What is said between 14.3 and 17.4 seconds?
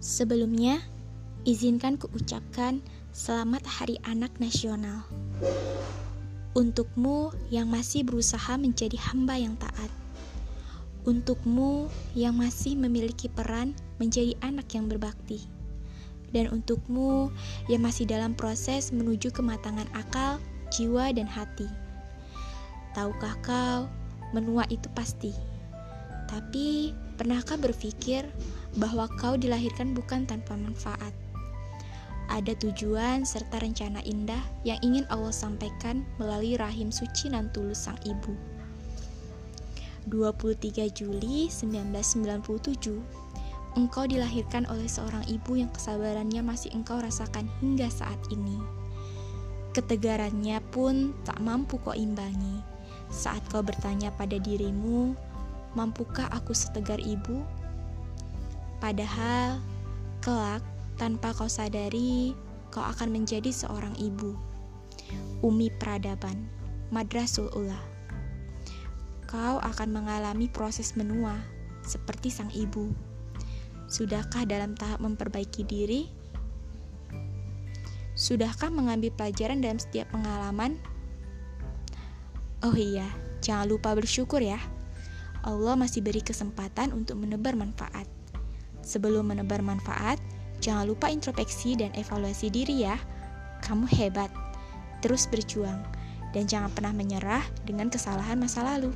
anak yang berbakti. Dan untukmu